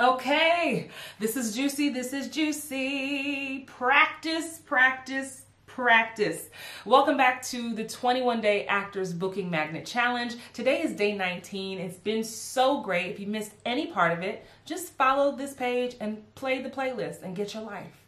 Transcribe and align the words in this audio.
Okay, 0.00 0.88
this 1.18 1.36
is 1.36 1.54
juicy. 1.54 1.90
This 1.90 2.14
is 2.14 2.28
juicy. 2.28 3.66
Practice, 3.66 4.58
practice, 4.64 5.42
practice. 5.66 6.48
Welcome 6.86 7.18
back 7.18 7.42
to 7.48 7.74
the 7.74 7.84
21 7.84 8.40
Day 8.40 8.64
Actors 8.64 9.12
Booking 9.12 9.50
Magnet 9.50 9.84
Challenge. 9.84 10.36
Today 10.54 10.80
is 10.80 10.92
day 10.92 11.14
19. 11.14 11.78
It's 11.78 11.98
been 11.98 12.24
so 12.24 12.80
great. 12.80 13.10
If 13.10 13.20
you 13.20 13.26
missed 13.26 13.52
any 13.66 13.88
part 13.88 14.12
of 14.12 14.22
it, 14.22 14.46
just 14.64 14.94
follow 14.94 15.36
this 15.36 15.52
page 15.52 15.96
and 16.00 16.22
play 16.34 16.62
the 16.62 16.70
playlist 16.70 17.22
and 17.22 17.36
get 17.36 17.52
your 17.52 17.64
life. 17.64 18.06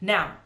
Now, 0.00 0.36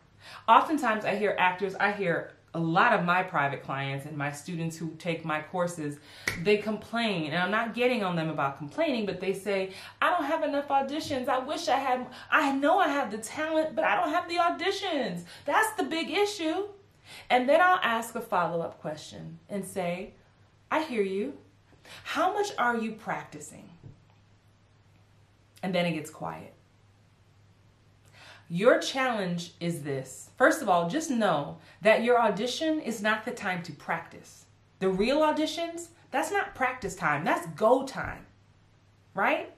oftentimes 0.49 1.05
I 1.05 1.17
hear 1.17 1.37
actors, 1.39 1.75
I 1.75 1.93
hear 1.93 2.33
a 2.57 2.59
lot 2.59 2.95
of 2.95 3.05
my 3.05 3.23
private 3.23 3.63
clients 3.63 4.07
and 4.07 4.17
my 4.17 4.33
students 4.33 4.79
who 4.79 4.91
take 4.99 5.27
my 5.27 5.43
courses, 5.43 5.99
they 6.43 6.57
complain. 6.57 7.27
And 7.27 7.37
I'm 7.37 7.51
not 7.51 7.75
getting 7.75 8.03
on 8.03 8.17
them 8.17 8.31
about 8.31 8.57
complaining, 8.57 9.05
but 9.05 9.21
they 9.21 9.35
say, 9.35 9.73
I 10.01 10.09
don't 10.09 10.25
have 10.25 10.43
enough 10.43 10.69
auditions. 10.69 11.29
I 11.29 11.39
wish 11.39 11.69
I 11.69 11.77
had, 11.77 12.07
I 12.31 12.53
know 12.53 12.79
I 12.79 12.89
have 12.89 13.11
the 13.11 13.19
talent, 13.19 13.77
but 13.77 13.85
I 13.85 13.95
don't 13.95 14.09
have 14.09 14.27
the 14.27 14.37
auditions. 14.37 15.25
That's 15.45 15.71
the 15.75 15.85
big 15.85 16.11
issue. 16.11 16.69
And 17.29 17.47
then 17.47 17.61
I'll 17.61 17.81
ask 17.83 18.15
a 18.15 18.23
follow 18.23 18.63
up 18.63 18.81
question 18.81 19.39
and 19.51 19.63
say, 19.63 20.15
I 20.71 20.83
hear 20.83 21.03
you. 21.03 21.35
How 22.05 22.33
much 22.33 22.53
are 22.57 22.79
you 22.79 22.93
practicing? 22.93 23.69
And 25.63 25.75
then 25.75 25.85
it 25.85 25.93
gets 25.93 26.11
quiet. 26.11 26.55
Your 28.49 28.79
challenge 28.79 29.55
is 29.59 29.83
this. 29.83 30.31
First 30.37 30.63
of 30.63 30.69
all, 30.69 30.89
just 30.89 31.11
know 31.11 31.59
that 31.83 32.05
your 32.05 32.21
audition 32.21 32.81
is 32.81 33.03
not 33.03 33.25
the 33.25 33.33
time 33.33 33.63
to 33.65 33.73
practice. 33.73 34.45
The 34.79 34.89
real 34.89 35.19
auditions, 35.19 35.89
that's 36.13 36.31
not 36.31 36.55
practice 36.55 36.95
time, 36.95 37.25
that's 37.25 37.47
go 37.57 37.85
time. 37.85 38.27
Right? 39.15 39.53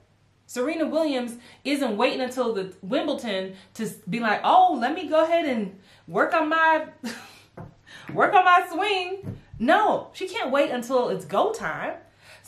Serena 0.47 0.87
Williams 0.87 1.37
isn't 1.65 1.99
waiting 1.99 2.23
until 2.23 2.55
the 2.55 2.73
Wimbledon 2.81 3.55
to 3.75 3.91
be 4.09 4.21
like, 4.21 4.41
"Oh, 4.43 4.79
let 4.81 4.95
me 4.95 5.07
go 5.07 5.23
ahead 5.23 5.45
and 5.45 5.79
work 6.07 6.33
on 6.33 6.49
my 6.49 6.87
work 8.15 8.33
on 8.33 8.47
my 8.47 8.67
swing." 8.73 9.37
No, 9.59 10.09
she 10.15 10.27
can't 10.27 10.51
wait 10.51 10.71
until 10.71 11.11
it's 11.11 11.27
go 11.27 11.53
time. 11.53 11.97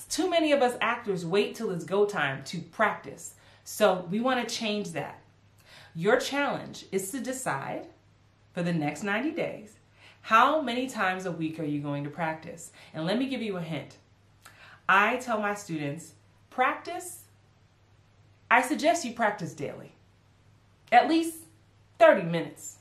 Too 0.08 0.30
many 0.30 0.52
of 0.52 0.62
us 0.62 0.78
actors 0.80 1.26
wait 1.26 1.54
till 1.54 1.70
it's 1.70 1.84
go 1.84 2.06
time 2.06 2.42
to 2.44 2.60
practice. 2.60 3.34
So, 3.64 4.08
we 4.10 4.20
want 4.20 4.48
to 4.48 4.54
change 4.54 4.92
that. 4.92 5.19
Your 5.94 6.18
challenge 6.18 6.86
is 6.92 7.10
to 7.10 7.20
decide 7.20 7.88
for 8.52 8.62
the 8.62 8.72
next 8.72 9.02
90 9.02 9.32
days 9.32 9.74
how 10.22 10.60
many 10.60 10.88
times 10.88 11.26
a 11.26 11.32
week 11.32 11.58
are 11.58 11.64
you 11.64 11.80
going 11.80 12.04
to 12.04 12.10
practice? 12.10 12.72
And 12.94 13.04
let 13.04 13.18
me 13.18 13.26
give 13.26 13.42
you 13.42 13.56
a 13.56 13.62
hint. 13.62 13.96
I 14.88 15.16
tell 15.16 15.40
my 15.40 15.54
students, 15.54 16.12
practice, 16.50 17.24
I 18.50 18.62
suggest 18.62 19.04
you 19.04 19.14
practice 19.14 19.54
daily, 19.54 19.92
at 20.92 21.08
least 21.08 21.36
30 21.98 22.24
minutes. 22.24 22.78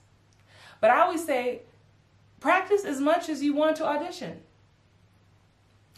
But 0.81 0.91
I 0.91 1.01
always 1.01 1.25
say, 1.25 1.61
practice 2.39 2.85
as 2.85 2.99
much 2.99 3.29
as 3.29 3.43
you 3.43 3.53
want 3.53 3.77
to 3.77 3.85
audition. 3.85 4.39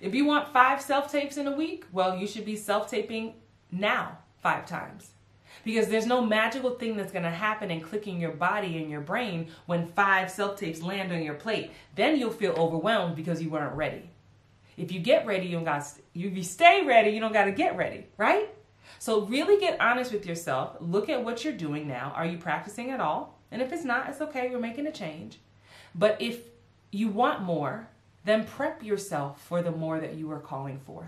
if 0.00 0.14
you 0.14 0.24
want 0.24 0.52
five 0.52 0.80
self 0.80 1.10
tapes 1.10 1.36
in 1.36 1.46
a 1.46 1.56
week, 1.56 1.84
well, 1.92 2.16
you 2.16 2.26
should 2.26 2.44
be 2.44 2.56
self 2.56 2.90
taping 2.90 3.34
now 3.70 4.18
five 4.42 4.66
times 4.66 5.10
because 5.64 5.88
there's 5.88 6.06
no 6.06 6.24
magical 6.24 6.70
thing 6.70 6.96
that's 6.96 7.12
going 7.12 7.24
to 7.24 7.30
happen 7.30 7.70
in 7.70 7.80
clicking 7.80 8.20
your 8.20 8.32
body 8.32 8.78
and 8.78 8.90
your 8.90 9.00
brain 9.00 9.48
when 9.66 9.86
five 9.88 10.30
self 10.30 10.58
tapes 10.58 10.82
land 10.82 11.12
on 11.12 11.22
your 11.22 11.34
plate. 11.34 11.72
Then 11.94 12.16
you'll 12.16 12.30
feel 12.30 12.52
overwhelmed 12.52 13.16
because 13.16 13.42
you 13.42 13.50
weren't 13.50 13.74
ready. 13.74 14.10
If 14.76 14.92
you 14.92 15.00
get 15.00 15.26
ready, 15.26 15.46
you 15.46 15.52
don't 15.52 15.64
got 15.64 15.86
you, 16.12 16.42
stay 16.42 16.84
ready, 16.84 17.10
you 17.10 17.20
don't 17.20 17.32
got 17.32 17.46
to 17.46 17.52
get 17.52 17.76
ready, 17.76 18.06
right? 18.18 18.50
So 18.98 19.22
really 19.22 19.58
get 19.58 19.80
honest 19.80 20.12
with 20.12 20.26
yourself. 20.26 20.76
Look 20.80 21.08
at 21.08 21.24
what 21.24 21.44
you're 21.44 21.52
doing 21.52 21.88
now. 21.88 22.12
Are 22.14 22.26
you 22.26 22.38
practicing 22.38 22.90
at 22.90 23.00
all? 23.00 23.38
And 23.50 23.62
if 23.62 23.72
it's 23.72 23.84
not, 23.84 24.08
it's 24.08 24.20
okay. 24.20 24.50
We're 24.50 24.58
making 24.58 24.86
a 24.86 24.92
change. 24.92 25.38
But 25.94 26.20
if 26.20 26.40
you 26.90 27.08
want 27.08 27.42
more, 27.42 27.88
then 28.24 28.44
prep 28.44 28.82
yourself 28.82 29.42
for 29.42 29.62
the 29.62 29.70
more 29.70 30.00
that 30.00 30.14
you 30.14 30.30
are 30.32 30.40
calling 30.40 30.80
forth. 30.80 31.06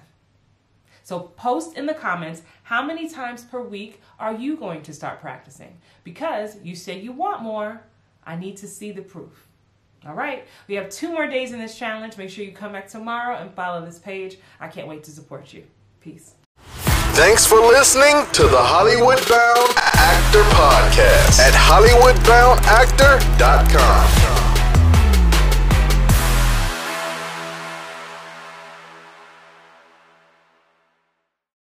So 1.08 1.20
post 1.20 1.78
in 1.78 1.86
the 1.86 1.94
comments 1.94 2.42
how 2.64 2.84
many 2.84 3.08
times 3.08 3.42
per 3.42 3.62
week 3.62 4.02
are 4.18 4.34
you 4.34 4.58
going 4.58 4.82
to 4.82 4.92
start 4.92 5.22
practicing? 5.22 5.78
Because 6.04 6.58
you 6.62 6.76
say 6.76 7.00
you 7.00 7.12
want 7.12 7.40
more, 7.40 7.80
I 8.26 8.36
need 8.36 8.58
to 8.58 8.68
see 8.68 8.92
the 8.92 9.00
proof. 9.00 9.48
All 10.06 10.12
right, 10.12 10.46
we 10.66 10.74
have 10.74 10.90
two 10.90 11.10
more 11.10 11.26
days 11.26 11.52
in 11.52 11.60
this 11.60 11.78
challenge. 11.78 12.18
Make 12.18 12.28
sure 12.28 12.44
you 12.44 12.52
come 12.52 12.72
back 12.72 12.90
tomorrow 12.90 13.36
and 13.36 13.50
follow 13.54 13.82
this 13.82 13.98
page. 13.98 14.36
I 14.60 14.68
can't 14.68 14.86
wait 14.86 15.02
to 15.04 15.10
support 15.10 15.54
you. 15.54 15.64
Peace. 16.02 16.34
Thanks 17.16 17.46
for 17.46 17.58
listening 17.58 18.26
to 18.34 18.42
the 18.42 18.60
Hollywood 18.60 19.26
Bound 19.30 19.72
Actor 19.78 20.42
Podcast 20.52 21.38
at 21.38 21.54
HollywoodBoundActor.com. 21.54 24.17